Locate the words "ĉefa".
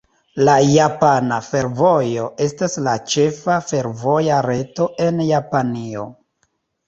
3.15-3.57